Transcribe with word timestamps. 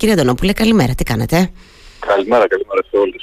Κύριε 0.00 0.14
Αντωνόπουλε, 0.14 0.52
καλημέρα. 0.52 0.94
Τι 0.94 1.04
κάνετε; 1.04 1.50
Καλημέρα, 1.98 2.48
καλημέρα 2.48 2.82
σε 2.90 2.96
όλους. 2.96 3.22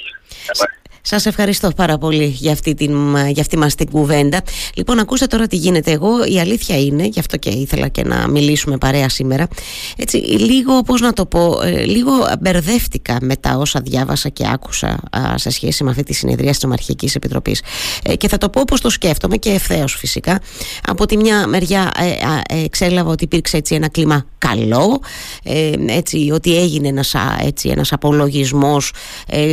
Σας 1.10 1.26
ευχαριστώ 1.26 1.70
πάρα 1.76 1.98
πολύ 1.98 2.24
για 2.24 2.52
αυτή, 2.52 2.74
την, 2.74 3.16
για 3.16 3.40
αυτή 3.40 3.58
μας 3.58 3.74
την 3.74 3.90
κουβέντα. 3.90 4.42
Λοιπόν, 4.74 4.98
ακούστε 4.98 5.26
τώρα 5.26 5.46
τι 5.46 5.56
γίνεται. 5.56 5.90
Εγώ 5.90 6.24
η 6.24 6.40
αλήθεια 6.40 6.80
είναι, 6.80 7.06
γι' 7.06 7.18
αυτό 7.18 7.36
και 7.36 7.50
ήθελα 7.50 7.88
και 7.88 8.02
να 8.04 8.28
μιλήσουμε 8.28 8.78
παρέα 8.78 9.08
σήμερα, 9.08 9.48
έτσι, 9.96 10.16
λίγο, 10.16 10.82
πώς 10.82 11.00
να 11.00 11.12
το 11.12 11.26
πω, 11.26 11.60
ε, 11.62 11.84
λίγο 11.84 12.12
μπερδεύτηκα 12.40 13.18
με 13.20 13.36
τα 13.36 13.56
όσα 13.56 13.80
διάβασα 13.80 14.28
και 14.28 14.46
άκουσα 14.52 14.98
σε 15.34 15.50
σχέση 15.50 15.84
με 15.84 15.90
αυτή 15.90 16.02
τη 16.02 16.14
συνεδρία 16.14 16.50
της 16.50 16.64
Ομαρχικής 16.64 17.14
Επιτροπής. 17.14 17.62
Ε, 18.04 18.16
και 18.16 18.28
θα 18.28 18.38
το 18.38 18.48
πω 18.48 18.60
όπως 18.60 18.80
το 18.80 18.90
σκέφτομαι 18.90 19.36
και 19.36 19.50
ευθέως 19.50 19.94
φυσικά. 19.94 20.40
Από 20.86 21.06
τη 21.06 21.16
μια 21.16 21.46
μεριά 21.46 21.92
ε, 22.48 22.64
εξέλαβα 22.64 23.10
ότι 23.10 23.24
υπήρξε 23.24 23.56
έτσι 23.56 23.74
ένα 23.74 23.88
κλίμα 23.88 24.24
καλό, 24.38 25.00
έτσι, 25.86 26.30
ότι 26.34 26.58
έγινε 26.58 26.88
ένας, 26.88 27.14
έτσι, 27.44 27.68
ένας 27.68 27.92
απολογισμός 27.92 28.92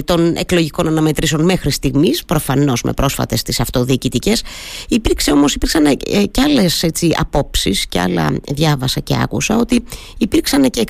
των 0.05 0.35
εκλογικών 0.35 0.87
αναμετρήσεων 0.87 1.44
μέχρι 1.45 1.71
στιγμής, 1.71 2.25
προφανώς 2.25 2.81
με 2.81 2.93
πρόσφατες 2.93 3.41
τις 3.41 3.59
αυτοδιοικητικές. 3.59 4.43
Υπήρξε 4.89 5.31
όμως, 5.31 5.53
υπήρξαν 5.55 5.85
ε, 5.85 5.95
και 6.31 6.41
άλλες 6.41 6.85
απόψεις 7.17 7.85
και 7.87 7.99
άλλα 7.99 8.39
διάβασα 8.51 8.99
και 8.99 9.15
άκουσα 9.21 9.57
ότι 9.57 9.83
υπήρξαν 10.17 10.69
και 10.69 10.83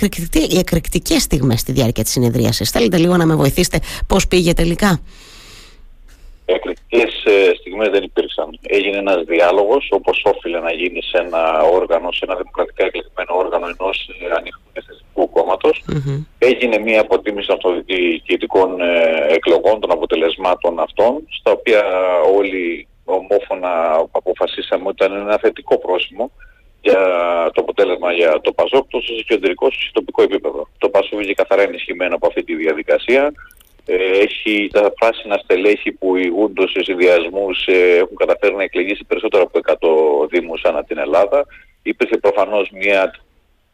εκρηκτικές 0.58 1.22
στιγμές 1.22 1.59
στη 1.59 1.72
διάρκεια 1.72 2.04
της 2.04 2.12
συνεδρίασης. 2.12 2.70
Θέλετε 2.70 2.98
λίγο 2.98 3.18
να 3.18 3.26
με 3.26 3.36
βοηθήσετε 3.36 3.80
πώς 4.08 4.28
πήγε 4.28 4.54
τελικά; 4.54 5.00
Εκρηκτικές 6.45 7.23
ε, 7.23 7.55
στιγμές 7.59 7.90
δεν 7.90 8.04
υπήρξαν. 8.04 8.59
Έγινε 8.62 8.98
ένας 8.98 9.23
διάλογος 9.23 9.88
όπως 9.91 10.22
όφιλε 10.26 10.59
να 10.59 10.72
γίνει 10.72 11.02
σε 11.02 11.17
ένα 11.17 11.62
όργανο, 11.62 12.12
σε 12.12 12.26
ένα 12.26 12.36
δημοκρατικά 12.36 12.86
εκλεγμένο 12.86 13.38
όργανο 13.38 13.66
ενός 13.67 14.09
ε, 14.22 14.36
ανοιχτού 14.38 14.66
πολιτικού 15.16 16.26
Έγινε 16.38 16.77
μια 16.80 17.02
αποτίμηση 17.02 17.48
των 17.48 17.55
αυτοδιοικητικών 17.55 18.81
ε, 18.81 19.26
εκλογών, 19.30 19.80
των 19.80 19.91
αποτελεσμάτων 19.91 20.80
αυτών, 20.80 21.28
στα 21.39 21.52
οποία 21.52 21.84
όλοι 22.36 22.88
ομόφωνα 23.06 24.06
αποφασίσαμε 24.12 24.88
ότι 24.88 25.06
ήταν 25.06 25.17
ένα 25.17 25.38
θετικό 25.38 25.78
πρόσημο 25.78 26.31
για 26.81 27.02
το 27.53 27.62
αποτέλεσμα 27.62 28.12
για 28.12 28.41
το 28.41 28.52
ΠΑΣΟΚ, 28.52 28.89
τόσο 28.89 29.16
σε 29.16 29.23
κεντρικό 29.28 29.66
όσο 29.66 29.80
σε 29.80 29.89
τοπικό 29.94 30.22
επίπεδο. 30.22 30.67
Το 30.78 30.89
ΠΑΣΟΚ 30.89 31.23
είναι 31.23 31.34
καθαρά 31.34 31.62
ενισχυμένο 31.62 32.16
από 32.16 32.28
αυτή 32.28 32.44
τη 32.44 32.56
διαδικασία. 32.56 33.34
Ε, 33.86 33.95
έχει 33.95 34.69
τα 34.73 34.91
πράσινα 35.00 35.38
στελέχη 35.38 35.91
που 35.91 36.16
ηγούνται 36.16 36.67
σε 36.67 36.83
συνδυασμούς 36.83 37.66
ε, 37.67 37.97
έχουν 37.97 38.16
καταφέρει 38.16 38.55
να 38.55 38.64
εκλεγεί 38.64 38.95
σε 38.95 39.03
περισσότερο 39.08 39.44
από 39.44 39.59
100 40.23 40.30
Δήμους 40.30 40.64
ανά 40.64 40.83
την 40.83 40.97
Ελλάδα. 40.97 41.45
Υπήρχε 41.83 42.17
προφανώς 42.17 42.69
μια 42.72 43.11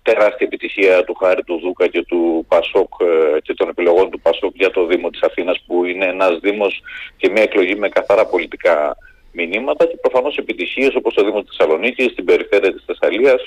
τεράστια 0.01 0.47
επιτυχία 0.47 1.03
του 1.03 1.13
Χάρη 1.13 1.43
του 1.43 1.59
Δούκα 1.59 1.87
και 1.87 2.03
του 2.03 2.45
Πασόκ 2.47 2.93
ε, 2.99 3.39
και 3.39 3.53
των 3.53 3.69
επιλογών 3.69 4.09
του 4.09 4.19
Πασόκ 4.19 4.55
για 4.55 4.71
το 4.71 4.85
Δήμο 4.85 5.09
της 5.09 5.21
Αθήνας 5.21 5.63
που 5.67 5.85
είναι 5.85 6.05
ένας 6.05 6.39
Δήμος 6.39 6.81
και 7.17 7.29
μια 7.29 7.41
εκλογή 7.41 7.75
με 7.75 7.89
καθαρά 7.89 8.25
πολιτικά 8.25 8.97
μηνύματα 9.31 9.85
και 9.85 9.97
προφανώς 10.01 10.37
επιτυχίες 10.37 10.95
όπως 10.95 11.13
το 11.13 11.23
Δήμο 11.23 11.41
της 11.41 11.55
Θεσσαλονίκης, 11.57 12.11
στην 12.11 12.25
περιφέρεια 12.25 12.73
της 12.73 12.83
Θεσσαλίας 12.85 13.41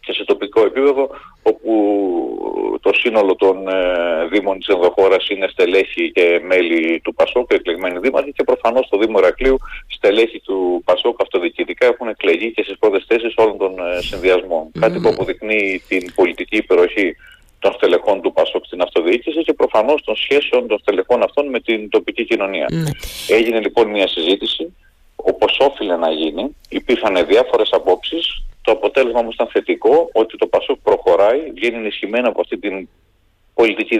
και 0.00 0.12
σε 0.12 0.24
τοπικό 0.24 0.60
επίπεδο 0.60 1.10
όπου 1.42 1.72
το 2.80 2.90
σύνολο 2.94 3.34
των 3.36 3.68
ε, 3.68 4.26
δήμων 4.32 4.58
της 4.58 4.66
ενδοχώρας 4.66 5.28
είναι 5.28 5.48
στελέχη 5.48 6.10
και 6.12 6.40
μέλη 6.44 7.00
του 7.00 7.14
ΠΑΣΟΚ, 7.14 7.52
εκλεγμένοι 7.52 7.98
δήμαρχοι 7.98 8.32
και 8.32 8.44
προφανώς 8.44 8.88
το 8.88 8.98
Δήμο 8.98 9.18
Ρακλείου 9.18 9.58
στελέχη 9.86 10.40
του 10.40 10.82
ΠΑΣΟΚ 10.84 11.20
αυτοδιοικητικά 11.22 11.86
έχουν 11.86 12.08
εκλεγεί 12.08 12.52
και 12.52 12.62
στις 12.62 12.78
πρώτες 12.78 13.04
θέσεις 13.08 13.34
όλων 13.36 13.58
των 13.58 13.78
ε, 13.78 14.00
συνδυασμών. 14.00 14.70
Κάτι 14.80 14.98
που 15.00 15.08
αποδεικνύει 15.08 15.82
την 15.88 16.14
πολιτική 16.14 16.56
υπεροχή 16.56 17.16
των 17.58 17.72
στελεχών 17.72 18.20
του 18.20 18.32
ΠΑΣΟΚ 18.32 18.64
στην 18.64 18.82
αυτοδιοίκηση 18.82 19.42
και 19.42 19.52
προφανώς 19.52 20.02
των 20.04 20.16
σχέσεων 20.16 20.66
των 20.66 20.78
στελεχών 20.78 21.22
αυτών 21.22 21.48
με 21.48 21.60
την 21.60 21.88
τοπική 21.88 22.24
κοινωνία. 22.24 22.66
Έγινε 23.28 23.60
λοιπόν 23.60 23.88
μια 23.88 24.08
συζήτηση 24.08 24.74
όπως 25.16 25.58
όφιλε 25.60 25.96
να 25.96 26.10
γίνει, 26.10 26.56
υπήρχαν 26.68 27.26
διάφορες 27.26 27.68
απόψεις 27.72 28.42
το 28.62 28.72
αποτέλεσμα 28.72 29.20
όμως 29.20 29.34
ήταν 29.34 29.48
θετικό 29.48 30.10
ότι 30.12 30.36
το 30.36 30.46
ΠΑΣΟΚ 30.46 30.78
προχωράει, 30.82 31.50
βγαίνει 31.54 31.76
ενισχυμένο 31.76 32.28
από 32.28 32.40
αυτή 32.40 32.58
την 32.58 32.88
πολιτική 33.54 33.98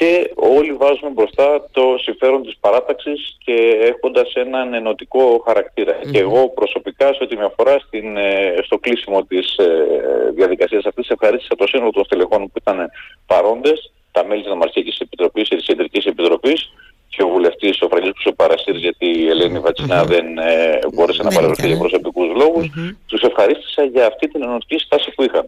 και 0.00 0.30
όλοι 0.34 0.72
βάζουμε 0.72 1.10
μπροστά 1.10 1.68
το 1.70 1.82
συμφέρον 1.98 2.42
της 2.42 2.56
παράταξης 2.60 3.36
και 3.44 3.56
έχοντας 3.80 4.32
έναν 4.34 4.74
ενωτικό 4.74 5.42
Και 6.10 6.18
εγώ 6.18 6.48
προσωπικά 6.48 7.06
σε 7.06 7.18
ό,τι 7.22 7.36
με 7.36 7.44
αφορά 7.44 7.78
στην, 7.78 8.16
ε, 8.16 8.54
στο 8.64 8.78
κλείσιμο 8.78 9.24
της 9.24 9.56
ε, 9.56 9.66
διαδικασίας 10.34 10.84
αυτής 10.84 11.08
ευχαρίστησα 11.08 11.56
το 11.56 11.66
σύνολο 11.66 11.90
των 11.90 12.04
στελεχών 12.04 12.42
που 12.42 12.58
ήταν 12.60 12.90
παρόντες, 13.26 13.92
τα 14.12 14.24
μέλη 14.26 14.40
της 14.40 14.50
Νομαρχικής 14.50 14.98
Επιτροπής 14.98 15.48
και 15.48 15.56
της 15.56 15.66
Κεντρικής 15.66 16.04
Επιτροπής 16.04 16.72
και 17.12 17.22
ο 17.22 17.28
βουλευτής 17.28 17.80
ο 17.80 17.88
Φραγκίσκο 17.88 18.20
ο 18.24 18.32
Παραστήρη, 18.32 18.78
γιατί 18.78 19.06
η 19.22 19.28
Ελένη 19.28 19.58
Βατσινά 19.58 20.04
δεν 20.04 20.38
ε, 20.38 20.78
μπόρεσε 20.92 21.22
να 21.22 21.30
παραδοθεί 21.30 21.66
για 21.66 21.78
προσωπικούς 21.78 22.28
λόγους, 22.42 22.66
τους 23.06 23.22
ευχαρίστησα 23.22 23.82
για 23.84 24.06
αυτή 24.06 24.28
την 24.28 24.42
ενωτική 24.42 24.78
στάση 24.78 25.10
που 25.14 25.22
είχαν. 25.22 25.44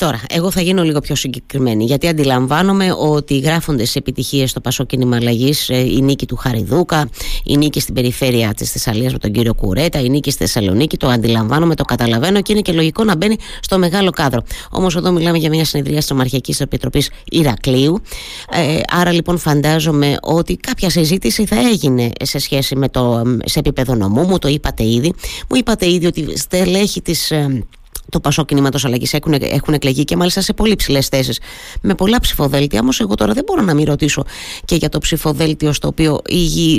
Τώρα, 0.00 0.20
εγώ 0.28 0.50
θα 0.50 0.60
γίνω 0.60 0.82
λίγο 0.82 1.00
πιο 1.00 1.14
συγκεκριμένη, 1.14 1.84
γιατί 1.84 2.08
αντιλαμβάνομαι 2.08 2.94
ότι 2.98 3.38
γράφονται 3.38 3.84
σε 3.84 3.98
επιτυχίες 3.98 4.50
στο 4.50 4.60
Πασό 4.60 4.84
Κίνημα 4.84 5.16
Αλλαγής 5.16 5.68
ε, 5.68 5.78
η 5.78 6.00
νίκη 6.00 6.26
του 6.26 6.36
Χαριδούκα, 6.36 7.08
η 7.44 7.56
νίκη 7.56 7.80
στην 7.80 7.94
περιφέρεια 7.94 8.54
της 8.54 8.70
Θεσσαλίας 8.70 9.12
με 9.12 9.18
τον 9.18 9.32
κύριο 9.32 9.54
Κουρέτα, 9.54 10.00
η 10.00 10.08
νίκη 10.08 10.30
στη 10.30 10.38
Θεσσαλονίκη. 10.44 10.96
Το 10.96 11.08
αντιλαμβάνομαι, 11.08 11.74
το 11.74 11.84
καταλαβαίνω 11.84 12.42
και 12.42 12.52
είναι 12.52 12.60
και 12.60 12.72
λογικό 12.72 13.04
να 13.04 13.16
μπαίνει 13.16 13.36
στο 13.60 13.78
μεγάλο 13.78 14.10
κάδρο. 14.10 14.42
Όμως, 14.70 14.96
εδώ 14.96 15.12
μιλάμε 15.12 15.38
για 15.38 15.48
μια 15.48 15.64
συνεδρία 15.64 15.98
της 15.98 16.10
Ομαρχιακής 16.10 16.60
Επιτροπής 16.60 17.10
Ηρακλείου. 17.30 18.02
Ε, 18.50 18.80
άρα, 18.90 19.12
λοιπόν, 19.12 19.38
φαντάζομαι 19.38 20.16
ότι 20.20 20.56
κάποια 20.56 20.90
συζήτηση 20.90 21.46
θα 21.46 21.56
έγινε 21.56 22.10
σε 22.22 22.38
σχέση 22.38 22.76
με 22.76 22.88
το 22.88 23.22
σε 23.44 23.58
επίπεδο 23.58 23.94
νομού. 23.94 24.22
Μου 24.22 24.38
το 24.38 24.48
είπατε 24.48 24.84
ήδη. 24.84 25.14
Μου 25.48 25.56
είπατε 25.56 25.90
ήδη 25.90 26.06
ότι 26.06 26.38
στελέχη 26.38 27.02
της 27.02 27.30
ε, 27.30 27.64
το 28.10 28.20
Πασό 28.20 28.44
Κινήματος 28.44 28.84
Αλλαγής 28.84 29.12
έχουν, 29.12 29.34
έχουν 29.40 29.74
εκλεγεί 29.74 30.04
και 30.04 30.16
μάλιστα 30.16 30.40
σε 30.40 30.52
πολύ 30.52 30.76
ψηλές 30.76 31.08
θέσεις. 31.08 31.40
Με 31.82 31.94
πολλά 31.94 32.20
ψηφοδέλτια. 32.20 32.80
Όμως, 32.80 33.00
εγώ 33.00 33.14
τώρα 33.14 33.32
δεν 33.32 33.44
μπορώ 33.46 33.62
να 33.62 33.74
μην 33.74 33.84
ρωτήσω 33.84 34.24
και 34.64 34.74
για 34.74 34.88
το 34.88 34.98
ψηφοδέλτιο 34.98 35.72
στο 35.72 35.88
οποίο, 35.88 36.20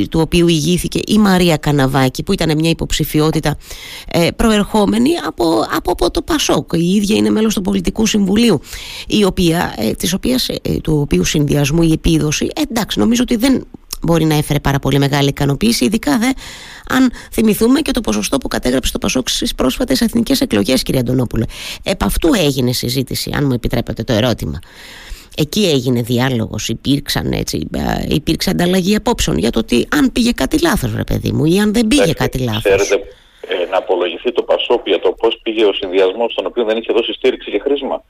του 0.10 0.20
οποίου 0.20 0.48
ηγήθηκε 0.48 1.00
η 1.08 1.18
Μαρία 1.18 1.58
Καναβάκη, 1.58 2.24
που 2.24 2.34
ήταν 2.34 2.58
μια 2.58 2.70
υποψηφιότητα 2.70 3.58
ε, 4.08 4.28
προερχόμενη 4.36 5.10
από, 5.28 5.66
από, 5.76 5.92
από, 5.92 6.12
το 6.12 6.22
Πασόκ. 6.22 6.72
Η 6.74 6.94
ίδια 6.96 7.16
είναι 7.16 7.30
μέλος 7.30 7.54
του 7.54 7.62
Πολιτικού 7.62 8.06
Συμβουλίου, 8.06 8.62
η 9.08 9.24
οποία, 9.24 9.74
ε, 9.78 9.92
της 9.92 10.14
οποίας, 10.14 10.50
ε, 10.50 10.60
του 10.84 11.00
οποίου 11.02 11.24
συνδυασμού 11.24 11.82
η 11.82 11.92
επίδοση, 11.92 12.48
εντάξει, 12.70 13.00
νομίζω 13.00 13.22
ότι 13.22 13.36
δεν 13.36 13.66
μπορεί 14.02 14.26
να 14.26 14.36
έφερε 14.36 14.60
πάρα 14.60 14.80
πολύ 14.80 15.00
μεγάλη 15.00 15.30
ικανοποίηση, 15.30 15.86
ειδικά 15.86 16.18
δε 16.18 16.32
αν 16.90 17.12
θυμηθούμε 17.32 17.80
και 17.82 17.92
το 17.92 18.02
ποσοστό 18.02 18.38
που 18.38 18.48
κατέγραψε 18.48 18.92
το 18.92 18.98
Πασόκ 18.98 19.30
στις 19.30 19.56
πρόσφατες 19.56 20.02
εθνικές 20.02 20.42
εκλογές, 20.42 20.84
κύριε 20.84 21.00
Αντωνόπουλε. 21.00 21.46
Επ' 21.84 22.04
αυτού 22.04 22.34
έγινε 22.34 22.72
συζήτηση, 22.72 23.32
αν 23.36 23.46
μου 23.46 23.54
επιτρέπετε 23.54 24.04
το 24.04 24.14
ερώτημα. 24.14 24.60
Εκεί 25.38 25.66
έγινε 25.66 26.02
διάλογος, 26.02 26.70
υπήρξαν 26.70 27.32
έτσι, 27.32 27.68
υπήρξε 28.08 28.50
ανταλλαγή 28.50 28.96
απόψεων 28.96 29.38
για 29.38 29.50
το 29.50 29.60
ότι 29.60 29.88
αν 29.96 30.12
πήγε 30.12 30.32
κάτι 30.32 30.62
λάθος, 30.62 30.96
ρε 30.96 31.04
παιδί 31.04 31.32
μου, 31.32 31.46
ή 31.46 31.60
αν 31.60 31.74
δεν 31.74 31.88
πήγε 31.88 32.14
κάτι 32.14 32.38
λάθος. 32.38 32.62
Ξέρετε, 32.64 32.96
ε, 33.48 33.70
να 33.72 33.78
απολογηθεί 33.78 34.32
το 34.32 34.44
Πασόκ 34.44 34.88
για 34.88 35.00
το 35.00 35.12
πώς 35.12 35.40
πήγε 35.44 35.66
ο 35.66 35.74
συνδυασμός, 35.74 36.32
στον 36.32 36.46
οποίο 36.46 36.64
δεν 36.64 36.78
είχε 36.78 36.94
δώσει 36.94 37.14
στήριξη 37.14 37.52
και 37.52 37.60
χρήσμα. 37.60 38.04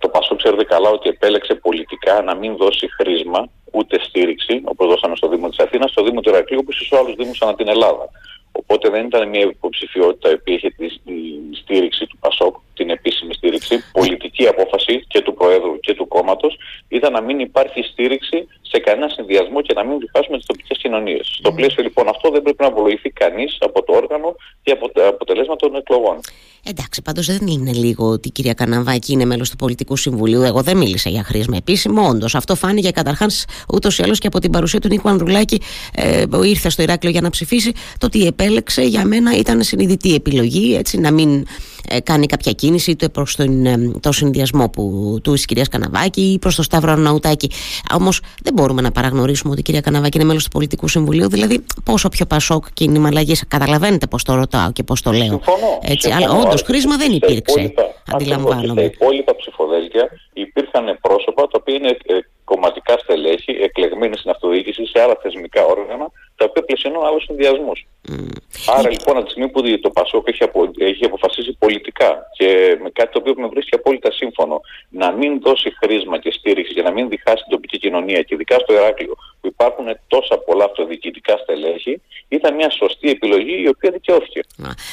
Το 0.00 0.08
Πασόκ 0.08 0.36
ξέρετε 0.38 0.64
καλά 0.64 0.90
ότι 0.90 1.08
επέλεξε 1.08 1.54
πολιτικά 1.54 2.22
να 2.22 2.34
μην 2.34 2.56
δώσει 2.56 2.88
χρήσμα 3.00 3.48
ούτε 3.72 3.98
στήριξη, 4.00 4.60
όπως 4.64 4.86
δώσαμε 4.88 5.16
στο 5.16 5.28
Δήμο 5.28 5.48
της 5.48 5.58
Αθήνας, 5.58 5.90
στο 5.90 6.02
Δήμο 6.02 6.20
του 6.20 6.28
Ηρακλείου, 6.28 6.58
όπως 6.62 6.86
σε 6.88 6.96
άλλους 6.96 7.14
Δήμους 7.14 7.42
ανά 7.42 7.54
την 7.54 7.68
Ελλάδα. 7.68 8.08
Οπότε 8.52 8.88
δεν 8.88 9.06
ήταν 9.06 9.28
μια 9.28 9.40
υποψηφιότητα 9.40 10.30
η 10.30 10.32
οποία 10.32 10.54
είχε 10.54 10.70
τη, 10.70 10.88
στήριξη 11.56 12.06
του 12.06 12.16
ΠΑΣΟΚ, 12.18 12.56
την 12.74 12.90
επίσημη 12.90 13.34
στήριξη, 13.34 13.84
πολιτική 13.92 14.46
απόφαση 14.46 15.04
και 15.08 15.20
του 15.20 15.34
Προέδρου 15.34 15.80
και 15.80 15.94
του 15.94 16.08
κόμματος, 16.08 16.56
ήταν 16.88 17.12
να 17.12 17.20
μην 17.20 17.38
υπάρχει 17.38 17.82
στήριξη 17.82 18.46
σε 18.72 18.78
κανένα 18.78 19.08
συνδυασμό 19.08 19.60
και 19.62 19.74
να 19.74 19.84
μην 19.84 19.98
διχάσουμε 19.98 20.36
τις 20.36 20.46
τοπικές 20.46 20.78
κοινωνίες. 20.78 21.26
Mm. 21.28 21.36
Στο 21.38 21.52
πλαίσιο 21.52 21.82
λοιπόν 21.82 22.08
αυτό 22.08 22.30
δεν 22.30 22.42
πρέπει 22.42 22.62
να 22.64 22.66
απολογηθεί 22.66 23.10
κανείς 23.10 23.56
από 23.60 23.82
το 23.82 23.92
όργανο 23.92 24.28
και 24.62 24.72
από 24.72 24.88
τα 24.88 25.06
αποτελέσματα 25.06 25.66
των 25.66 25.76
εκλογών. 25.76 26.18
Εντάξει, 26.64 27.02
πάντως 27.02 27.26
δεν 27.26 27.46
είναι 27.46 27.72
λίγο 27.72 28.06
ότι 28.06 28.28
η 28.28 28.30
κυρία 28.30 28.54
Καναβάκη 28.54 29.12
είναι 29.12 29.24
μέλος 29.24 29.50
του 29.50 29.56
Πολιτικού 29.56 29.96
Συμβουλίου. 29.96 30.42
Εγώ 30.42 30.62
δεν 30.62 30.76
μίλησα 30.76 31.10
για 31.10 31.22
χρήσμα 31.22 31.56
επίσημο, 31.56 32.08
όντως. 32.08 32.34
Αυτό 32.34 32.54
φάνηκε 32.54 32.90
καταρχάς 32.90 33.44
ούτως 33.74 33.98
ή 33.98 34.02
άλλως 34.02 34.18
και 34.18 34.26
από 34.26 34.38
την 34.38 34.50
παρουσία 34.50 34.80
του 34.80 34.88
Νίκου 34.88 35.08
Ανδρουλάκη 35.08 35.60
ε, 35.94 36.24
που 36.30 36.42
ήρθε 36.42 36.68
στο 36.68 36.82
Ηράκλειο 36.82 37.12
για 37.12 37.20
να 37.20 37.30
ψηφίσει. 37.30 37.72
Το 37.98 38.06
ότι 38.06 38.26
επέλεξε 38.26 38.82
για 38.82 39.04
μένα 39.04 39.36
ήταν 39.36 39.62
συνειδητή 39.62 40.14
επιλογή, 40.14 40.74
έτσι 40.74 40.98
να 40.98 41.10
μην 41.12 41.30
ε, 41.38 41.44
κάνει 42.04 42.26
κάποια 42.26 42.52
κίνηση 42.52 42.90
είτε 42.90 43.08
προς 43.08 43.36
τον 43.36 43.66
ε, 43.66 43.92
το 44.00 44.12
συνδυασμό 44.12 44.68
που, 44.68 45.18
του 45.22 45.32
της 45.32 45.44
κυρίας 45.44 45.68
Καναβάκη 45.68 46.20
ή 46.20 46.38
προς 46.38 46.54
το 46.54 46.62
Σταύρο 46.62 46.92
Αναουτάκη. 46.92 47.50
Όμως 47.94 48.20
δεν 48.42 48.52
μπορούμε 48.54 48.82
να 48.82 48.90
παραγνωρίσουμε 48.90 49.50
ότι 49.52 49.60
η 49.60 49.62
κυρία 49.62 49.80
Καναβάκη 49.80 50.16
είναι 50.16 50.26
μέλος 50.26 50.44
του 50.44 50.50
Πολιτικού 50.50 50.88
Συμβουλίου. 50.88 51.28
Δηλαδή, 51.28 51.64
πόσο 51.84 52.08
πιο 52.08 52.26
πασόκ 52.26 52.64
κίνημα 52.72 53.08
αλλαγής. 53.08 53.44
Καταλαβαίνετε 53.48 54.06
πώς 54.06 54.22
το 54.24 54.34
ρωτάω 54.34 54.72
και 54.72 54.82
πώς 54.82 55.02
το 55.02 55.10
λέω. 55.10 55.26
Συμφωνώ. 55.26 55.78
Έτσι, 55.82 56.10
αλλά 56.10 56.30
όντως 56.30 56.62
χρήσμα 56.62 56.96
δεν 56.96 57.12
υπήρξε. 57.12 57.74
αντιλαμβάνομαι. 58.12 58.80
Στα 58.80 58.82
υπόλοιπα 58.82 59.36
ψηφοδέλτια 59.36 60.08
υπήρχαν 60.32 60.98
πρόσωπα 61.00 61.42
τα 61.42 61.58
οποία 61.60 61.74
είναι 61.74 61.88
ε, 61.88 62.18
κομματικά 62.44 62.98
στελέχη, 62.98 63.52
εκλεγμένοι 63.52 64.16
στην 64.16 64.30
αυτοδιοίκηση 64.30 64.86
σε 64.86 65.00
άλλα 65.02 65.16
θεσμικά 65.22 65.64
όργανα, 65.64 66.10
τα 66.42 66.48
οποία 66.50 66.62
πλαισιώνουν 66.62 67.04
άλλους 67.04 67.24
συνδυασμούς. 67.24 67.86
Άρα 68.76 68.88
λοιπόν 68.90 69.16
από 69.16 69.24
τη 69.24 69.30
στιγμή 69.30 69.48
που 69.48 69.60
το 69.80 69.90
Πασόκ 69.90 70.28
έχει, 70.28 70.42
απο, 70.42 70.70
έχει 70.78 71.04
αποφασίσει 71.04 71.56
πολιτικά 71.58 72.10
και 72.36 72.78
με 72.82 72.90
κάτι 72.90 73.12
το 73.12 73.18
οποίο 73.18 73.34
με 73.36 73.46
βρίσκει 73.46 73.74
απόλυτα 73.74 74.12
σύμφωνο 74.12 74.60
να 74.88 75.12
μην 75.12 75.40
δώσει 75.40 75.68
χρήσμα 75.80 76.18
και 76.18 76.30
στήριξη 76.32 76.72
για 76.72 76.82
να 76.82 76.90
μην 76.90 77.08
διχάσει 77.08 77.42
την 77.42 77.52
τοπική 77.52 77.78
κοινωνία 77.78 78.22
και 78.22 78.34
ειδικά 78.34 78.58
στο 78.58 78.72
Ηράκλειο 78.72 79.14
που 79.14 79.31
υπάρχουν 79.62 79.86
τόσα 80.06 80.38
πολλά 80.38 80.64
αυτοδιοικητικά 80.64 81.36
στελέχη, 81.36 82.00
ήταν 82.28 82.54
μια 82.54 82.70
σωστή 82.70 83.10
επιλογή 83.10 83.62
η 83.62 83.68
οποία 83.68 83.90
δικαιώθηκε. 83.90 84.40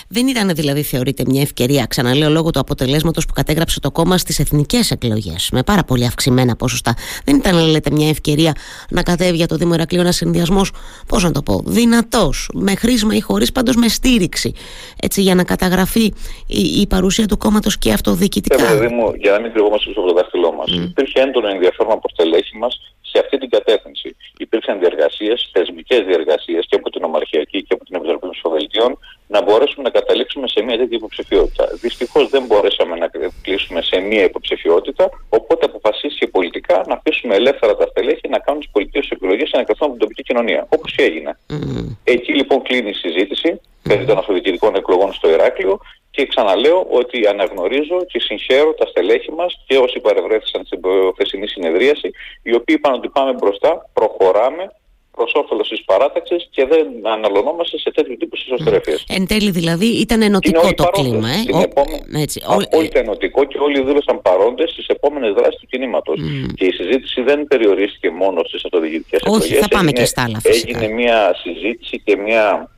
δεν 0.08 0.28
ήταν 0.28 0.56
δηλαδή, 0.56 0.84
θεωρείται, 0.84 1.24
μια 1.28 1.42
ευκαιρία, 1.42 1.86
ξαναλέω 1.86 2.30
λόγω 2.30 2.50
του 2.50 2.60
αποτελέσματος 2.60 3.26
που 3.26 3.34
κατέγραψε 3.34 3.80
το 3.80 3.92
κόμμα 3.92 4.18
στις 4.18 4.40
εθνικές 4.40 4.92
εκλογές 4.92 5.50
με 5.52 5.64
πάρα 5.64 5.84
πολύ 5.84 6.06
αυξημένα 6.06 6.56
ποσοστά. 6.56 6.94
Δεν 7.26 7.36
ήταν, 7.36 7.70
λέτε, 7.70 7.92
μια 7.92 8.10
ευκαιρία 8.10 8.54
να 8.90 9.04
κατέβει 9.04 9.36
για 9.36 9.48
το 9.48 9.56
Δήμο 9.56 9.74
Ηρακλείου 9.74 10.02
ένα 10.02 10.12
συνδυασμός, 10.12 10.72
πώς 11.08 11.24
να 11.24 11.32
το 11.32 11.42
πω, 11.42 11.62
δυνατός, 11.66 12.50
με 12.54 12.76
χρήσμα 12.76 13.16
ή 13.16 13.20
χωρίς, 13.20 13.52
πάντως 13.52 13.76
με 13.76 13.88
στήριξη. 13.88 14.54
Έτσι, 15.02 15.22
για 15.22 15.36
να 15.36 15.44
καταγραφεί 15.44 16.14
η, 16.48 16.62
η 16.82 16.88
παρουσία 16.88 17.26
του 17.26 17.38
κόμματος 17.38 17.78
και 17.78 17.92
αυτοδιοικητικά. 17.92 18.72
Ε, 18.72 18.88
μου, 18.88 19.14
για 19.16 19.32
να 19.32 19.40
μην 19.40 19.52
κρυβόμαστε 19.52 19.90
πίσω 19.90 20.00
από 20.00 20.10
το 20.10 20.16
δάχτυλό 20.16 20.54
μας. 20.54 20.68
Mm. 20.72 20.90
Υπήρχε 20.90 21.20
έντονο 21.20 21.48
ενδιαφέρον 21.48 21.92
από 21.92 22.10
στελέχη 22.10 22.58
μας 22.58 22.80
σε 23.12 23.20
αυτή 23.20 23.38
την 23.38 23.50
κατεύθυνση. 23.50 24.16
Υπήρξαν 24.38 24.80
διεργασίες, 24.80 25.50
θεσμικές 25.54 26.02
διεργασίες 26.06 26.66
και 26.70 26.76
από 26.76 26.90
την 26.90 27.04
Ομαρχιακή 27.04 27.64
και 27.64 27.74
από 27.74 27.86
την 27.86 27.96
Επιτροπή 27.96 28.20
των 28.20 28.30
Ψηφοδελτίων 28.30 29.00
να 29.28 29.44
μπορέσουμε 29.44 29.84
να 29.84 29.90
καταλήξουμε 29.90 30.48
σε 30.48 30.62
μια 30.62 30.78
τέτοια 30.78 30.98
υποψηφιότητα. 30.98 31.64
Δυστυχώς 31.82 32.30
δεν 32.30 32.46
μπορέσαμε 32.46 32.96
να 32.96 33.10
κλείσουμε 33.42 33.82
σε 33.82 34.00
μια 34.00 34.24
υποψηφιότητα, 34.24 35.10
οπότε 35.30 35.66
αποφασίστηκε 35.66 36.28
πολιτικά 36.28 36.84
να 36.88 36.94
αφήσουμε 36.94 37.36
ελεύθερα 37.36 37.76
τα 37.76 37.88
στελέχη 37.88 38.30
να 38.30 38.40
κάνουν 38.40 38.62
τις 38.62 38.70
πολιτικές 38.72 39.10
επιλογέ 39.10 39.44
και 39.44 39.58
να 39.58 39.64
κρατούν 39.64 39.88
από 39.88 39.92
την 39.98 40.02
τοπική 40.02 40.24
κοινωνία. 40.24 40.66
Όπως 40.70 40.96
και 40.96 41.04
έγινε. 41.04 41.38
Mm. 41.50 41.96
Εκεί 42.04 42.34
λοιπόν 42.34 42.62
κλείνει 42.62 42.90
η 42.90 42.94
συζήτηση 42.94 43.62
περί 43.84 44.06
των 44.06 44.18
αυτοδιοικητικών 44.18 44.76
εκλογών 44.76 45.14
στο 45.14 45.30
Ηράκλειο 45.30 45.80
και 46.20 46.28
ξαναλέω 46.28 46.80
ότι 46.90 47.28
αναγνωρίζω 47.28 47.98
και 48.12 48.20
συγχαίρω 48.20 48.74
τα 48.74 48.86
στελέχη 48.86 49.32
μας 49.32 49.64
και 49.68 49.78
όσοι 49.78 50.00
παρευρέθησαν 50.00 50.62
στην 50.66 50.80
χθεσινή 51.14 51.48
συνεδρίαση, 51.48 52.10
οι 52.44 52.54
οποίοι 52.60 52.76
είπαν 52.78 52.94
ότι 52.94 53.10
πάμε 53.10 53.34
μπροστά, 53.34 53.90
προχωράμε 53.94 54.64
προς 55.12 55.32
όφελος 55.36 55.68
της 55.70 55.84
παράταξης 55.86 56.48
και 56.52 56.66
δεν 56.66 56.86
αναλωνόμαστε 57.16 57.78
σε 57.80 57.92
τέτοιου 57.92 58.18
τύπου 58.20 58.36
ισοστρέφειε. 58.36 58.96
Mm. 58.98 59.16
Εν 59.18 59.28
τέλει 59.28 59.52
δηλαδή 59.52 59.86
ήταν 59.86 60.22
ενωτικό 60.22 60.74
το 60.74 60.84
κλίμα. 60.84 61.30
Ε; 61.30 61.58
Ο... 61.58 61.60
Επόμενη... 61.62 62.22
Έτσι, 62.24 62.42
Απόλυτα 62.48 63.00
ενωτικό 63.00 63.44
και 63.44 63.58
όλοι 63.58 63.84
δήλωσαν 63.84 64.22
παρόντες 64.22 64.70
στις 64.70 64.88
επόμενες 64.88 65.34
δράσεις 65.34 65.60
του 65.60 65.68
κινήματος. 65.68 66.20
Mm. 66.20 66.54
Και 66.56 66.66
η 66.66 66.72
συζήτηση 66.72 67.22
δεν 67.22 67.48
περιορίστηκε 67.48 68.10
μόνο 68.10 68.40
στις 68.44 68.66
αυτοδιοικητικές 68.66 69.20
εκλογέ. 69.20 69.44
Όχι, 69.44 69.54
θα 69.54 69.68
πάμε 69.68 69.90
έγινε, 69.90 70.00
και 70.00 70.06
στα 70.06 70.24
άλλα 70.24 70.40
Έγινε 70.44 70.88
μια 70.88 71.36
συζήτηση 71.44 72.02
και 72.06 72.16
μια 72.18 72.70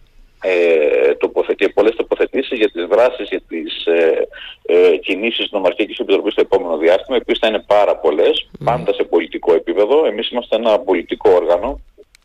ε, 0.43 1.13
τοποθετή, 1.15 1.69
πολλές 1.69 1.95
τοποθετήσεις 1.95 2.57
για 2.57 2.71
τις 2.71 2.85
δράσεις, 2.85 3.29
για 3.29 3.41
τις 3.47 3.85
ε, 3.85 4.27
ε, 4.65 4.97
κινήσεις 4.97 5.37
της 5.37 5.51
Νομαρχικής 5.51 5.97
Επιτροπής 5.97 6.31
στο 6.31 6.41
επόμενο 6.41 6.77
διάστημα, 6.77 7.17
οι 7.17 7.19
οποίες 7.21 7.37
θα 7.41 7.47
είναι 7.47 7.63
πάρα 7.67 7.95
πολλές, 7.95 8.49
mm. 8.51 8.61
πάντα 8.63 8.93
σε 8.93 9.03
πολιτικό 9.03 9.53
επίπεδο. 9.53 10.05
Εμείς 10.05 10.29
είμαστε 10.29 10.55
ένα 10.55 10.79
πολιτικό 10.79 11.29
όργανο, 11.31 11.79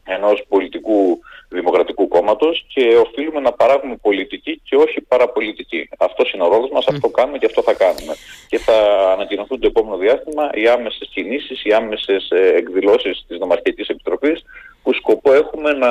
ενός 0.04 0.44
πολιτικού 0.48 1.18
δημοκρατικού 1.48 2.08
κόμματος 2.08 2.64
και 2.68 2.96
οφείλουμε 3.06 3.40
να 3.40 3.52
παράγουμε 3.52 3.96
πολιτική 3.96 4.60
και 4.64 4.76
όχι 4.76 5.00
παραπολιτική. 5.00 5.88
Αυτός 5.98 6.32
είναι 6.32 6.42
ο 6.42 6.48
ρόλος 6.48 6.70
μας, 6.70 6.84
mm. 6.84 6.92
αυτό 6.92 7.08
κάνουμε 7.08 7.38
και 7.38 7.46
αυτό 7.46 7.62
θα 7.62 7.74
κάνουμε. 7.74 8.14
Και 8.48 8.58
θα 8.58 8.76
ανακοινωθούν 9.12 9.60
το 9.60 9.66
επόμενο 9.66 9.96
διάστημα 9.96 10.50
οι 10.54 10.68
άμεσες 10.68 11.08
κινήσεις, 11.12 11.64
οι 11.64 11.72
άμεσες 11.72 12.30
ε, 12.30 12.52
εκδηλώσεις 12.56 13.24
της 13.28 13.38
Νομαρχικής 13.38 13.88
Επιτροπής 13.88 14.44
που 14.86 14.92
σκοπό 14.92 15.32
έχουμε 15.32 15.72
να 15.72 15.90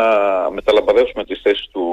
μεταλαμπαδεύσουμε 0.51 1.23
τις 1.23 1.39
θέσεις 1.43 1.67
του, 1.71 1.85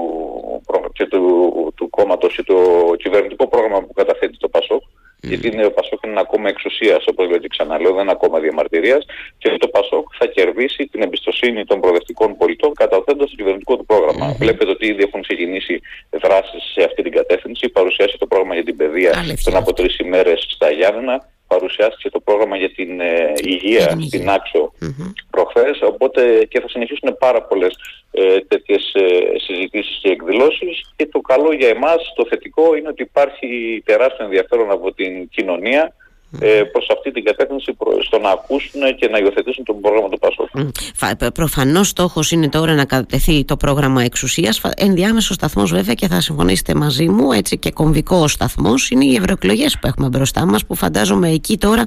και 0.93 1.07
του, 1.07 1.73
του 1.77 1.91
κόμματος 1.91 2.35
και 2.35 2.43
το 2.43 2.57
κυβερνητικό 2.99 3.49
πρόγραμμα 3.49 3.81
που 3.83 3.93
καταθέτει 3.93 4.37
το 4.37 4.49
ΠΑΣΟΚ 4.49 4.83
Mm. 5.25 5.29
Γιατί 5.29 5.47
είναι, 5.49 5.65
ο 5.65 5.73
Πασόκ 5.73 6.05
είναι 6.07 6.21
ακόμα 6.21 6.49
εξουσίας, 6.49 7.05
όπως 7.07 7.29
λέτε 7.31 7.49
ξαναλέω, 7.49 7.93
δεν 7.93 8.03
είναι 8.03 8.11
ακόμα 8.11 8.39
διαμαρτυρίας. 8.39 9.05
Και 9.39 9.57
το 9.59 9.69
Πασόκ 9.69 10.07
θα 10.19 10.27
κερδίσει 10.27 10.89
την 10.93 11.03
εμπιστοσύνη 11.03 11.65
των 11.65 11.81
προοδευτικών 11.81 12.37
πολιτών 12.37 12.75
καταθέτοντας 12.75 13.31
το 13.31 13.37
κυβερνητικό 13.37 13.77
του 13.77 13.85
πρόγραμμα. 13.85 14.33
Mm. 14.33 14.37
Βλέπετε 14.39 14.71
ότι 14.71 14.87
ήδη 14.87 15.03
έχουν 15.03 15.23
ξεκινήσει 15.23 15.81
δράσεις 16.23 16.63
σε 16.75 16.85
αυτή 16.85 17.03
την 17.03 17.13
κατεύθυνση. 17.13 17.69
Παρουσιάσει 17.69 18.19
το 18.19 18.27
πρόγραμμα 18.27 18.55
για 18.55 18.65
την 18.65 18.77
παιδεία 18.77 19.13
πριν 19.45 19.57
από 19.57 19.73
τρεις 19.73 19.99
ημέρες 19.99 20.47
στα 20.49 20.71
Γιάννενα 20.71 21.29
παρουσιάστηκε 21.53 22.09
το 22.11 22.21
πρόγραμμα 22.21 22.57
για 22.57 22.71
την 22.71 23.01
ε, 23.01 23.33
υγεία 23.55 23.99
στην 24.07 24.31
Άξο 24.31 24.73
mm-hmm. 24.83 25.13
προχθές, 25.31 25.77
οπότε 25.83 26.21
και 26.51 26.61
θα 26.61 26.69
συνεχίσουν 26.69 27.17
πάρα 27.19 27.43
πολλές 27.43 27.75
ε, 28.11 28.41
τέτοιες 28.41 28.93
ε, 28.95 29.09
συζητήσεις 29.47 29.99
και 30.03 30.11
εκδηλώσεις. 30.11 30.93
Και 30.97 31.07
το 31.07 31.21
καλό 31.21 31.53
για 31.53 31.69
εμάς, 31.69 32.13
το 32.17 32.27
θετικό 32.29 32.77
είναι 32.77 32.89
ότι 32.89 33.03
υπάρχει 33.03 33.83
τεράστιο 33.85 34.25
ενδιαφέρον 34.25 34.71
από 34.71 34.93
την 34.93 35.29
κοινωνία 35.29 35.95
ε, 36.41 36.63
προς 36.73 36.89
αυτή 36.93 37.11
την 37.11 37.25
κατεύθυνση 37.25 37.77
στο 38.03 38.19
να 38.19 38.31
ακούσουν 38.31 38.81
και 38.97 39.09
να 39.09 39.19
υιοθετήσουν 39.19 39.65
το 39.65 39.75
πρόγραμμα 39.75 40.09
του 40.09 40.19
ΠΑΣΟΚ. 40.19 40.49
Mm. 40.55 41.33
Προφανώς 41.35 41.89
στόχος 41.89 42.31
είναι 42.31 42.49
τώρα 42.49 42.75
να 42.75 42.85
κατατεθεί 42.85 43.45
το 43.45 43.57
πρόγραμμα 43.57 44.03
εξουσίας. 44.03 44.61
Ενδιάμεσος 44.77 45.35
σταθμός 45.35 45.71
βέβαια 45.71 45.95
και 45.95 46.07
θα 46.07 46.21
συμφωνήσετε 46.21 46.75
μαζί 46.75 47.09
μου 47.09 47.33
έτσι 47.33 47.59
και 47.59 47.71
κομβικό 47.71 48.29
σταθμός 48.29 48.91
είναι 48.91 49.05
οι 49.05 49.15
ευρωεκλογές 49.15 49.79
που 49.79 49.87
έχουμε 49.87 50.09
μπροστά 50.09 50.47
μας 50.47 50.67
που 50.67 50.75
φαντάζομαι 50.75 51.31
εκεί 51.31 51.59
τώρα 51.59 51.87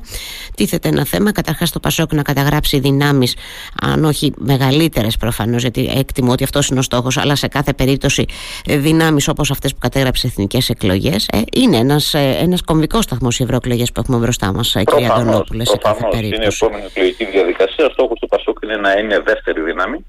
τίθεται 0.56 0.88
ένα 0.88 1.06
θέμα 1.06 1.32
καταρχάς 1.32 1.72
το 1.72 1.80
ΠΑΣΟΚ 1.80 2.14
να 2.14 2.22
καταγράψει 2.22 2.80
δυνάμεις 2.80 3.36
αν 3.82 4.06
όχι 4.06 4.34
μεγαλύτερες 4.38 5.18
προφανώς 5.18 5.62
γιατί 5.62 5.92
εκτιμώ 5.98 6.32
ότι 6.32 6.44
αυτός 6.44 6.68
είναι 6.68 6.80
ο 6.80 6.82
στόχος 6.82 7.18
αλλά 7.18 7.36
σε 7.36 7.48
κάθε 7.48 7.74
περίπτωση 7.74 8.26
ε, 8.66 8.78
δυνάμεις 8.78 9.28
όπως 9.28 9.52
αυτές 9.52 9.72
που 9.72 9.80
κατέγραψε 9.80 10.28
εθνικές 10.28 10.70
εκλογές 10.70 11.28
ε, 11.32 11.42
είναι 11.56 11.78
ένας, 11.78 12.14
ε, 12.14 12.38
ένας 12.40 12.62
κομβικός 12.62 13.04
σταθμός 13.04 13.40
οι 13.40 13.44
ευρωεκλογές 13.44 13.92
που 13.92 14.00
έχουμε 14.00 14.18
μπροστά 14.18 14.35
μπροστά 14.40 14.58
μας, 14.58 14.76
κυρία 14.86 15.14
Αντωνόπουλε, 15.14 15.66
σε 15.66 15.78
κάθε 15.78 16.08
περίπτωση. 16.12 16.36
Είναι 16.36 16.46
η 16.46 16.58
επόμενη 16.62 16.86
εκλογική 16.86 17.26
διαδικασία. 17.26 17.86
Ο 17.86 17.90
στόχος 17.90 18.20
του 18.20 18.28
Πασόκ 18.28 18.58
είναι 18.64 18.76
να 18.76 18.92
είναι 18.92 19.20
δεύτερη 19.20 19.62
δύναμη. 19.62 20.06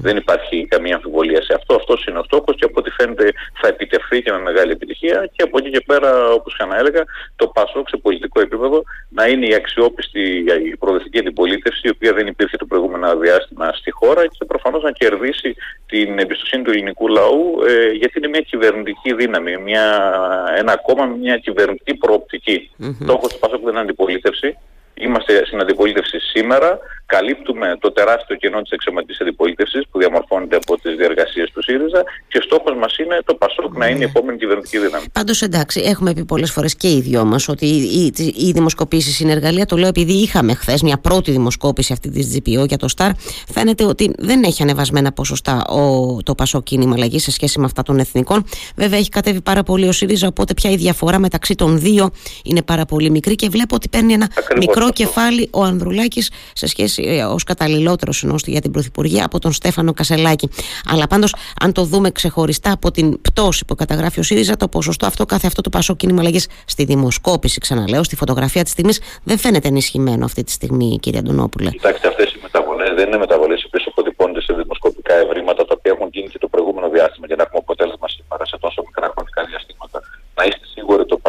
Δεν 0.00 0.16
υπάρχει 0.16 0.66
καμία 0.66 0.94
αμφιβολία 0.94 1.42
σε 1.42 1.54
αυτό. 1.54 1.74
Αυτός 1.74 2.04
είναι 2.04 2.18
ο 2.18 2.22
στόχος 2.22 2.56
και 2.56 2.64
από 2.64 2.74
ό,τι 2.80 2.90
φαίνεται 2.90 3.32
θα 3.60 3.68
επιτευχθεί 3.68 4.22
και 4.22 4.32
με 4.32 4.38
μεγάλη 4.38 4.72
επιτυχία. 4.72 5.30
Και 5.32 5.42
από 5.42 5.58
εκεί 5.58 5.70
και 5.70 5.82
πέρα, 5.86 6.30
όπως 6.30 6.56
έλεγα, 6.78 7.04
το 7.36 7.46
ΠΑΣΟΚ 7.46 7.88
σε 7.88 7.96
πολιτικό 7.96 8.40
επίπεδο 8.40 8.82
να 9.08 9.26
είναι 9.26 9.46
η 9.46 9.54
αξιόπιστη 9.54 10.44
η 10.70 10.76
προοδευτική 10.76 11.18
αντιπολίτευση, 11.18 11.80
η 11.84 11.90
οποία 11.90 12.12
δεν 12.12 12.26
υπήρχε 12.26 12.56
το 12.56 12.66
προηγούμενο 12.66 13.16
διάστημα 13.16 13.72
στη 13.72 13.90
χώρα 13.90 14.26
και 14.26 14.44
προφανώς 14.44 14.82
να 14.82 14.90
κερδίσει 14.90 15.56
την 15.86 16.18
εμπιστοσύνη 16.18 16.62
του 16.62 16.70
ελληνικού 16.70 17.08
λαού, 17.08 17.62
ε, 17.68 17.90
γιατί 17.90 18.18
είναι 18.18 18.28
μια 18.28 18.40
κυβερνητική 18.40 19.14
δύναμη, 19.14 19.56
μια, 19.56 20.14
ένα 20.56 20.76
κόμμα 20.76 21.04
με 21.04 21.16
μια 21.16 21.36
κυβερνητική 21.36 21.94
προοπτική. 21.94 22.70
Mm-hmm. 22.82 22.96
Στόχος 23.02 23.32
του 23.32 23.38
ΠΑΣΟΚ 23.38 23.60
δεν 23.60 23.70
είναι 23.72 23.80
αντιπολίτευση. 23.80 24.56
Είμαστε 25.00 25.46
στην 25.46 25.60
αντιπολίτευση 25.60 26.18
σήμερα 26.18 26.78
καλύπτουμε 27.14 27.76
το 27.80 27.92
τεράστιο 27.92 28.36
κενό 28.36 28.62
της 28.62 28.70
εξωματικής 28.70 29.20
αντιπολίτευσης 29.20 29.82
που 29.90 29.98
διαμορφώνεται 29.98 30.56
από 30.56 30.80
τις 30.80 30.96
διεργασίες 30.96 31.50
του 31.50 31.62
ΣΥΡΙΖΑ 31.62 32.02
και 32.28 32.40
στόχος 32.42 32.74
μας 32.80 32.98
είναι 32.98 33.18
το 33.24 33.34
ΠΑΣΟΚ 33.34 33.76
να 33.76 33.86
είναι 33.86 34.04
η 34.04 34.08
επόμενη 34.12 34.38
κυβερνητική 34.38 34.78
δύναμη. 34.78 35.04
Πάντως 35.12 35.42
εντάξει, 35.42 35.80
έχουμε 35.80 36.12
πει 36.12 36.24
πολλές 36.24 36.50
φορές 36.52 36.74
και 36.76 36.88
οι 36.88 37.00
δυο 37.00 37.24
μας 37.24 37.48
ότι 37.48 37.66
οι, 37.66 38.12
οι, 38.16 38.34
οι 38.36 38.50
δημοσκοπήσεις 38.52 39.20
είναι 39.20 39.32
εργαλεία. 39.32 39.66
Το 39.66 39.76
λέω 39.76 39.88
επειδή 39.88 40.12
είχαμε 40.12 40.54
χθες 40.54 40.82
μια 40.82 40.98
πρώτη 40.98 41.30
δημοσκόπηση 41.30 41.92
αυτή 41.92 42.10
της 42.10 42.36
GPO 42.36 42.66
για 42.68 42.76
το 42.76 42.88
ΣΤΑΡ. 42.88 43.10
Φαίνεται 43.52 43.84
ότι 43.84 44.10
δεν 44.18 44.42
έχει 44.42 44.62
ανεβασμένα 44.62 45.12
ποσοστά 45.12 45.64
ο, 45.64 46.16
το 46.22 46.34
ΠΑΣΟΚ 46.34 46.62
κίνημα 46.62 46.94
αλλαγή 46.94 47.18
σε 47.18 47.30
σχέση 47.30 47.58
με 47.58 47.64
αυτά 47.64 47.82
των 47.82 47.98
εθνικών. 47.98 48.44
Βέβαια 48.76 48.98
έχει 48.98 49.08
κατέβει 49.08 49.40
πάρα 49.40 49.62
πολύ 49.62 49.88
ο 49.88 49.92
ΣΥΡΙΖΑ, 49.92 50.26
οπότε 50.26 50.54
πια 50.54 50.70
η 50.70 50.76
διαφορά 50.76 51.18
μεταξύ 51.18 51.54
των 51.54 51.78
δύο 51.78 52.10
είναι 52.44 52.62
πάρα 52.62 52.84
πολύ 52.84 53.10
μικρή 53.10 53.34
και 53.34 53.48
βλέπω 53.48 53.74
ότι 53.74 53.88
παίρνει 53.88 54.12
ένα 54.12 54.28
μικρό 54.56 54.89
αυτό. 54.90 55.04
κεφάλι 55.04 55.48
ο 55.52 55.62
Ανδρουλάκης 55.62 56.30
σε 56.52 56.66
σχέση 56.66 57.02
ε, 57.06 57.24
ως 57.24 57.44
καταλληλότερος 57.44 58.22
ενώστη 58.22 58.50
για 58.50 58.60
την 58.60 58.70
Πρωθυπουργία 58.70 59.24
από 59.24 59.38
τον 59.38 59.52
Στέφανο 59.52 59.92
Κασελάκη. 59.92 60.48
Αλλά 60.92 61.06
πάντως, 61.06 61.34
αν 61.60 61.72
το 61.72 61.84
δούμε 61.84 62.10
ξεχωριστά 62.10 62.72
από 62.72 62.90
την 62.90 63.20
πτώση 63.20 63.64
που 63.64 63.74
καταγράφει 63.74 64.20
ο 64.20 64.22
ΣΥΡΙΖΑ, 64.22 64.56
το 64.56 64.68
ποσοστό 64.68 65.06
αυτό, 65.06 65.24
κάθε 65.24 65.46
αυτό 65.46 65.60
το 65.60 65.70
πασό 65.70 65.94
κίνημα 65.96 66.20
αλλαγή 66.20 66.40
στη 66.64 66.84
δημοσκόπηση, 66.84 67.60
ξαναλέω, 67.60 68.02
στη 68.02 68.16
φωτογραφία 68.16 68.62
της 68.62 68.72
στιγμή, 68.72 68.92
δεν 69.22 69.38
φαίνεται 69.38 69.68
ενισχυμένο 69.68 70.24
αυτή 70.24 70.42
τη 70.44 70.50
στιγμή, 70.50 70.98
κύριε 71.00 71.18
Αντωνόπουλε. 71.18 71.70
Κοιτάξτε, 71.70 72.08
αυτές 72.08 72.32
οι 72.32 72.38
μεταβολές 72.42 72.94
δεν 72.94 73.06
είναι 73.06 73.18
μεταβολές 73.18 73.62
οι 73.62 73.66
οποίες 73.66 73.84
αποτυπώνται 73.86 74.40
σε 74.40 74.52
δημοσκοπικά 74.52 75.14
ευρήματα 75.14 75.64
τα 75.64 75.74
οποία 75.78 75.92
έχουν 75.96 76.08
γίνει 76.12 76.28
και 76.28 76.38
το 76.38 76.48
προηγούμενο 76.48 76.88
διάστημα 76.88 77.26
για 77.26 77.36
να 77.36 77.42
έχουμε 77.42 77.60
αποτέλεσμα 77.66 78.08
σήμερα 78.08 78.44
σε 78.46 78.56
τόσο 78.60 78.82
μικρά 78.86 79.06
χρονικά 79.14 79.44
διαστήματα. 79.50 79.98
Να 80.34 80.44
είστε 80.44 80.66
σίγουροι 80.74 81.04
το 81.06 81.20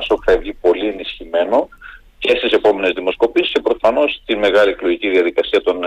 δεδομένο 1.42 1.70
και 2.20 2.36
στις 2.38 2.52
επόμενες 2.52 2.94
δημοσκοπήσεις 2.94 3.52
και 3.52 3.60
προφανώς 3.60 4.20
στη 4.22 4.36
μεγάλη 4.36 4.70
εκλογική 4.70 5.10
διαδικασία 5.10 5.62
των 5.62 5.84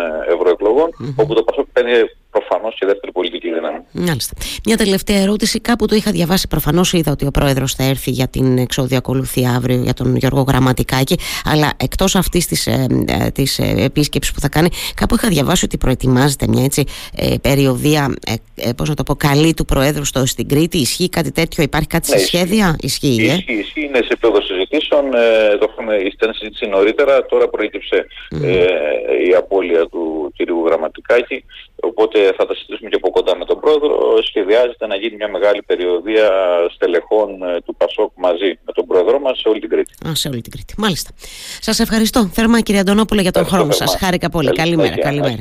ευρωεκλογών 1.08 1.24
όπου 1.24 1.34
το 1.34 1.42
ΠΑΣΟΚ 1.42 1.66
παίρνει 1.72 1.92
προφανώς 2.30 2.74
και 2.78 2.86
δεύτερη 2.86 3.12
πολιτική 3.12 3.52
δύναμη. 3.52 3.78
Μάλιστα. 3.92 4.34
Μια 4.66 4.76
τελευταία 4.76 5.20
ερώτηση. 5.20 5.60
Κάπου 5.60 5.86
το 5.86 5.94
είχα 5.94 6.10
διαβάσει. 6.10 6.48
Προφανώς 6.48 6.92
είδα 6.92 7.12
ότι 7.12 7.26
ο 7.26 7.30
πρόεδρος 7.30 7.74
θα 7.74 7.84
έρθει 7.84 8.10
για 8.10 8.28
την 8.28 8.58
εξόδια 8.58 8.98
ακολουθεί 8.98 9.46
αύριο 9.56 9.76
για 9.76 9.94
τον 9.94 10.16
Γιώργο 10.16 10.40
Γραμματικάκη. 10.40 11.16
Αλλά 11.44 11.72
εκτός 11.76 12.14
αυτής 12.14 12.46
της 12.46 12.66
ε, 12.66 12.86
ε, 13.08 13.30
της 13.30 13.58
ε, 13.58 13.74
επίσκεψης 13.78 14.32
που 14.32 14.40
θα 14.40 14.48
κάνει, 14.48 14.68
κάπου 14.94 15.14
είχα 15.14 15.28
διαβάσει 15.28 15.64
ότι 15.64 15.76
προετοιμάζεται 15.76 16.46
μια 16.48 16.64
έτσι 16.64 16.84
ε, 17.16 17.34
περιοδία, 17.42 18.14
ε, 18.26 18.68
ε, 18.68 18.72
πώς 18.72 18.88
να 18.88 18.94
το 18.94 19.02
πω, 19.02 19.14
καλή 19.14 19.54
του 19.54 19.64
Προέδρου 19.64 20.04
στο, 20.04 20.26
στην 20.26 20.48
Κρήτη. 20.48 20.78
Ισχύει 20.78 21.08
κάτι 21.08 21.32
τέτοιο, 21.32 21.62
υπάρχει 21.62 21.88
κάτι 21.88 22.10
ναι, 22.10 22.18
σε 22.18 22.26
σχέδια; 22.26 22.76
Ισχύει, 22.80 23.06
ισχύει, 23.08 23.52
ε; 23.52 23.52
ισχύει, 23.52 23.84
είναι 23.84 23.96
σε 23.96 24.08
επίπεδο 24.10 24.42
συζητήσεων. 24.42 25.14
Ε, 25.14 25.56
το 25.58 25.68
είχαμε 25.72 25.94
ήταν 25.96 26.34
συζήτηση 26.34 26.66
νωρίτερα. 26.66 27.26
Τώρα 27.26 27.48
προέκυψε 27.48 28.06
mm. 28.34 28.42
ε, 28.42 28.66
η 29.28 29.34
απώλεια 29.34 29.86
του 29.86 30.23
κ. 30.36 30.66
Γραμματικάκη. 30.66 31.44
Οπότε 31.80 32.32
θα 32.36 32.46
τα 32.46 32.54
συζητήσουμε 32.54 32.88
και 32.90 32.96
από 32.96 33.10
κοντά 33.10 33.36
με 33.36 33.44
τον 33.44 33.60
πρόεδρο. 33.60 34.22
Σχεδιάζεται 34.22 34.86
να 34.86 34.96
γίνει 34.96 35.16
μια 35.16 35.28
μεγάλη 35.28 35.62
περιοδία 35.62 36.30
στελεχών 36.74 37.42
ε, 37.42 37.60
του 37.60 37.74
ΠΑΣΟΚ 37.76 38.12
μαζί 38.16 38.58
με 38.66 38.72
τον 38.72 38.86
πρόεδρό 38.86 39.18
μας 39.20 39.38
σε 39.38 39.48
όλη 39.48 39.60
την 39.60 39.68
Κρήτη. 39.68 39.92
Α, 40.08 40.14
σε 40.14 40.28
όλη 40.28 40.40
την 40.40 40.52
Κρήτη. 40.52 40.74
Μάλιστα. 40.76 41.10
Σας 41.60 41.78
ευχαριστώ 41.80 42.26
θερμά 42.32 42.60
κύριε 42.60 42.80
Αντωνόπουλε 42.80 43.22
για 43.22 43.32
τον 43.32 43.44
χρόνο 43.46 43.72
σας. 43.72 43.96
Χάρηκα 43.96 44.28
πολύ. 44.28 44.52
Καλημέρα. 44.52 44.98
καλημέρα. 44.98 45.36